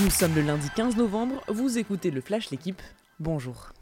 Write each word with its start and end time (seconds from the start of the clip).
Nous 0.00 0.10
sommes 0.10 0.34
le 0.36 0.42
lundi 0.42 0.68
15 0.76 0.96
novembre, 0.96 1.42
vous 1.48 1.76
écoutez 1.76 2.12
le 2.12 2.20
Flash 2.20 2.50
L'équipe, 2.50 2.80
bonjour. 3.18 3.72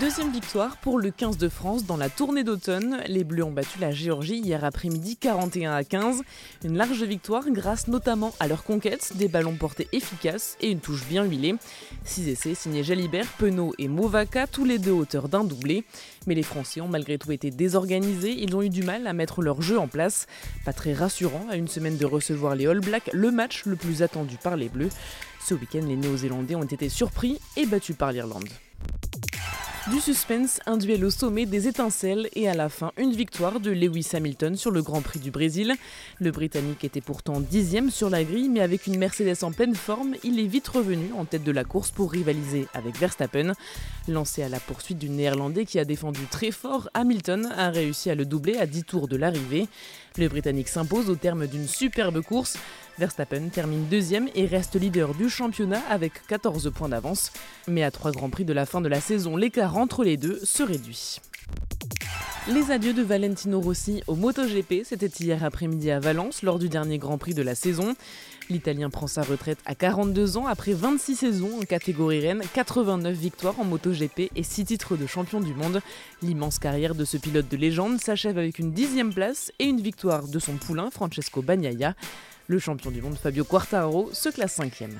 Deuxième 0.00 0.30
victoire 0.30 0.76
pour 0.78 0.98
le 0.98 1.10
15 1.10 1.38
de 1.38 1.48
France 1.48 1.86
dans 1.86 1.96
la 1.96 2.10
tournée 2.10 2.42
d'automne. 2.42 2.98
Les 3.06 3.22
Bleus 3.22 3.44
ont 3.44 3.52
battu 3.52 3.78
la 3.78 3.92
Géorgie 3.92 4.36
hier 4.36 4.62
après-midi 4.62 5.16
41 5.16 5.72
à 5.72 5.84
15. 5.84 6.22
Une 6.64 6.76
large 6.76 7.02
victoire 7.04 7.44
grâce 7.48 7.86
notamment 7.86 8.34
à 8.40 8.48
leur 8.48 8.64
conquête, 8.64 9.12
des 9.14 9.28
ballons 9.28 9.54
portés 9.54 9.88
efficaces 9.92 10.58
et 10.60 10.70
une 10.70 10.80
touche 10.80 11.06
bien 11.06 11.24
huilée. 11.24 11.54
Six 12.04 12.28
essais 12.28 12.54
signés 12.54 12.82
Jalibert, 12.82 13.28
Penaud 13.38 13.74
et 13.78 13.88
Movaka, 13.88 14.48
tous 14.48 14.64
les 14.64 14.78
deux 14.78 14.90
auteurs 14.90 15.28
d'un 15.28 15.44
doublé. 15.44 15.84
Mais 16.26 16.34
les 16.34 16.42
Français 16.42 16.80
ont 16.80 16.88
malgré 16.88 17.16
tout 17.16 17.32
été 17.32 17.50
désorganisés, 17.50 18.34
ils 18.36 18.54
ont 18.54 18.62
eu 18.62 18.70
du 18.70 18.82
mal 18.82 19.06
à 19.06 19.12
mettre 19.12 19.40
leur 19.40 19.62
jeu 19.62 19.78
en 19.78 19.88
place. 19.88 20.26
Pas 20.64 20.72
très 20.72 20.92
rassurant 20.92 21.46
à 21.48 21.56
une 21.56 21.68
semaine 21.68 21.96
de 21.96 22.04
recevoir 22.04 22.56
les 22.56 22.66
All 22.66 22.80
Blacks, 22.80 23.10
le 23.14 23.30
match 23.30 23.64
le 23.64 23.76
plus 23.76 24.02
attendu 24.02 24.36
par 24.36 24.56
les 24.56 24.68
Bleus. 24.68 24.90
Ce 25.42 25.54
week-end, 25.54 25.86
les 25.86 25.96
Néo-Zélandais 25.96 26.56
ont 26.56 26.64
été 26.64 26.88
surpris 26.88 27.38
et 27.56 27.66
battus 27.66 27.96
par 27.96 28.10
l'Irlande. 28.10 28.48
Du 29.90 30.00
suspense, 30.00 30.58
un 30.66 30.78
duel 30.78 31.04
au 31.04 31.10
sommet 31.10 31.46
des 31.46 31.68
étincelles 31.68 32.28
et 32.34 32.48
à 32.48 32.54
la 32.54 32.68
fin 32.68 32.90
une 32.96 33.12
victoire 33.12 33.60
de 33.60 33.70
Lewis 33.70 34.08
Hamilton 34.14 34.56
sur 34.56 34.72
le 34.72 34.82
Grand 34.82 35.00
Prix 35.00 35.20
du 35.20 35.30
Brésil. 35.30 35.74
Le 36.18 36.32
Britannique 36.32 36.82
était 36.82 37.00
pourtant 37.00 37.38
dixième 37.38 37.90
sur 37.90 38.10
la 38.10 38.24
grille, 38.24 38.48
mais 38.48 38.62
avec 38.62 38.88
une 38.88 38.98
Mercedes 38.98 39.44
en 39.44 39.52
pleine 39.52 39.76
forme, 39.76 40.16
il 40.24 40.40
est 40.40 40.46
vite 40.48 40.66
revenu 40.66 41.12
en 41.16 41.24
tête 41.24 41.44
de 41.44 41.52
la 41.52 41.62
course 41.62 41.92
pour 41.92 42.10
rivaliser 42.10 42.66
avec 42.74 42.98
Verstappen. 42.98 43.52
Lancé 44.08 44.42
à 44.42 44.48
la 44.48 44.58
poursuite 44.58 44.98
du 44.98 45.08
Néerlandais 45.08 45.64
qui 45.64 45.78
a 45.78 45.84
défendu 45.84 46.22
très 46.32 46.50
fort, 46.50 46.90
Hamilton 46.92 47.52
a 47.56 47.70
réussi 47.70 48.10
à 48.10 48.16
le 48.16 48.24
doubler 48.24 48.56
à 48.56 48.66
10 48.66 48.84
tours 48.84 49.06
de 49.06 49.16
l'arrivée. 49.16 49.68
Le 50.18 50.28
Britannique 50.28 50.68
s'impose 50.68 51.10
au 51.10 51.14
terme 51.14 51.46
d'une 51.46 51.68
superbe 51.68 52.22
course. 52.22 52.56
Verstappen 52.98 53.48
termine 53.48 53.86
deuxième 53.88 54.28
et 54.34 54.46
reste 54.46 54.80
leader 54.80 55.14
du 55.14 55.28
championnat 55.28 55.82
avec 55.90 56.26
14 56.26 56.72
points 56.74 56.88
d'avance. 56.88 57.32
Mais 57.68 57.82
à 57.82 57.90
trois 57.90 58.12
grands 58.12 58.30
prix 58.30 58.46
de 58.46 58.54
la 58.54 58.64
fin 58.64 58.80
de 58.80 58.88
la 58.88 59.00
saison, 59.00 59.36
l'écart 59.36 59.76
entre 59.76 60.04
les 60.04 60.16
deux 60.16 60.40
se 60.42 60.62
réduit. 60.62 61.20
Les 62.48 62.70
adieux 62.70 62.92
de 62.92 63.02
Valentino 63.02 63.60
Rossi 63.60 64.04
au 64.06 64.14
MotoGP, 64.14 64.84
c'était 64.84 65.08
hier 65.08 65.42
après-midi 65.42 65.90
à 65.90 65.98
Valence 65.98 66.44
lors 66.44 66.60
du 66.60 66.68
dernier 66.68 66.96
Grand 66.96 67.18
Prix 67.18 67.34
de 67.34 67.42
la 67.42 67.56
saison. 67.56 67.96
L'Italien 68.48 68.88
prend 68.88 69.08
sa 69.08 69.22
retraite 69.22 69.58
à 69.66 69.74
42 69.74 70.36
ans 70.36 70.46
après 70.46 70.72
26 70.72 71.16
saisons 71.16 71.58
en 71.60 71.64
catégorie 71.64 72.20
reine, 72.20 72.42
89 72.54 73.16
victoires 73.16 73.58
en 73.58 73.64
MotoGP 73.64 74.30
et 74.36 74.42
6 74.44 74.64
titres 74.64 74.96
de 74.96 75.08
champion 75.08 75.40
du 75.40 75.54
monde. 75.54 75.82
L'immense 76.22 76.60
carrière 76.60 76.94
de 76.94 77.04
ce 77.04 77.16
pilote 77.16 77.48
de 77.48 77.56
légende 77.56 78.00
s'achève 78.00 78.38
avec 78.38 78.60
une 78.60 78.70
dixième 78.70 79.12
place 79.12 79.50
et 79.58 79.64
une 79.64 79.80
victoire 79.80 80.28
de 80.28 80.38
son 80.38 80.52
poulain 80.52 80.90
Francesco 80.90 81.42
Bagnaia. 81.42 81.96
Le 82.46 82.60
champion 82.60 82.92
du 82.92 83.02
monde 83.02 83.16
Fabio 83.20 83.42
Quartararo 83.42 84.10
se 84.12 84.28
classe 84.28 84.54
cinquième. 84.54 84.96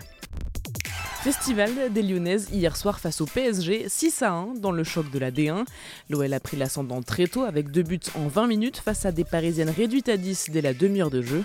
Festival 1.22 1.92
des 1.92 2.02
Lyonnaises 2.02 2.48
hier 2.52 2.76
soir 2.76 3.00
face 3.00 3.20
au 3.20 3.26
PSG 3.26 3.88
6 3.88 4.22
à 4.22 4.30
1 4.30 4.54
dans 4.54 4.70
le 4.70 4.84
choc 4.84 5.10
de 5.10 5.18
la 5.18 5.32
D1. 5.32 5.64
L'OL 6.08 6.32
a 6.32 6.40
pris 6.40 6.56
l'ascendant 6.56 7.02
très 7.02 7.26
tôt 7.26 7.42
avec 7.42 7.70
deux 7.70 7.82
buts 7.82 7.98
en 8.14 8.28
20 8.28 8.46
minutes 8.46 8.76
face 8.76 9.04
à 9.04 9.12
des 9.12 9.24
Parisiennes 9.24 9.70
réduites 9.70 10.08
à 10.08 10.16
10 10.16 10.50
dès 10.50 10.60
la 10.60 10.72
demi-heure 10.72 11.10
de 11.10 11.22
jeu. 11.22 11.44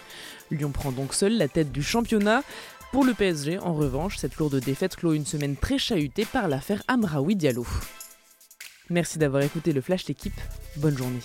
Lyon 0.51 0.71
prend 0.71 0.91
donc 0.91 1.13
seul 1.13 1.37
la 1.37 1.47
tête 1.47 1.71
du 1.71 1.81
championnat. 1.81 2.43
Pour 2.91 3.05
le 3.05 3.13
PSG, 3.13 3.57
en 3.57 3.73
revanche, 3.73 4.17
cette 4.17 4.35
lourde 4.35 4.59
défaite 4.59 4.95
clôt 4.95 5.13
une 5.13 5.25
semaine 5.25 5.55
très 5.55 5.77
chahutée 5.77 6.25
par 6.25 6.47
l'affaire 6.47 6.83
Amraoui 6.87 7.35
Diallo. 7.35 7.65
Merci 8.89 9.17
d'avoir 9.17 9.41
écouté 9.41 9.71
le 9.73 9.81
Flash 9.81 10.07
l'équipe. 10.07 10.39
Bonne 10.75 10.97
journée. 10.97 11.21